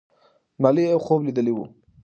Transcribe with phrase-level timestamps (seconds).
[0.61, 1.65] ملالۍ یو خوب لیدلی وو.